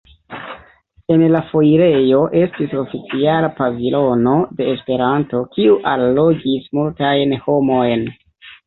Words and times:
En 1.15 1.25
la 1.33 1.41
foirejo 1.51 2.21
estis 2.41 2.73
oficiala 2.85 3.53
pavilono 3.61 4.35
de 4.63 4.71
Esperanto, 4.75 5.45
kiu 5.59 5.81
allogis 5.95 6.69
multajn 6.81 7.41
homojn. 7.47 8.13